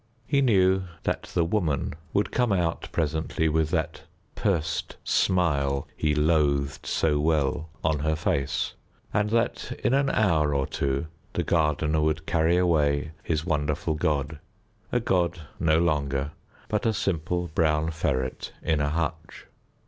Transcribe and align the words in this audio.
He 0.25 0.41
knew 0.41 0.85
that 1.03 1.29
the 1.35 1.43
Woman 1.45 1.93
would 2.11 2.31
come 2.31 2.51
out 2.51 2.89
presently 2.91 3.47
with 3.47 3.69
that 3.69 4.01
pursed 4.33 4.95
smile 5.03 5.87
he 5.95 6.15
loathed 6.15 6.87
so 6.87 7.19
well 7.19 7.69
on 7.83 7.99
her 7.99 8.15
face, 8.15 8.73
and 9.13 9.29
that 9.29 9.79
in 9.83 9.93
an 9.93 10.09
hour 10.09 10.55
or 10.55 10.65
two 10.65 11.05
the 11.33 11.43
gardener 11.43 12.01
would 12.01 12.25
carry 12.25 12.57
away 12.57 13.11
his 13.21 13.45
wonderful 13.45 13.93
god, 13.93 14.39
a 14.91 14.99
god 14.99 15.41
no 15.59 15.77
longer, 15.77 16.31
but 16.67 16.87
a 16.87 16.93
simple 16.93 17.51
brown 17.53 17.91
ferret 17.91 18.53
in 18.63 18.81
a 18.81 18.89
hutch. 18.89 19.45